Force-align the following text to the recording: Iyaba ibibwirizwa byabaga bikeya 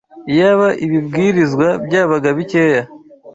Iyaba 0.31 0.67
ibibwirizwa 0.85 1.67
byabaga 1.85 2.29
bikeya 2.37 2.81